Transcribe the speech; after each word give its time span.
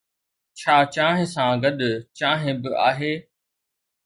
ڇا 0.59 0.75
چانهه 0.93 1.25
سان 1.33 1.51
گڏ 1.63 1.79
چانهه 2.17 2.51
به 2.61 2.69
آهي؟ 2.87 3.13